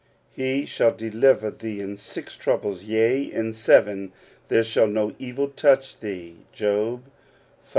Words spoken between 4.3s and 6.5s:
there shall no evil touch thee"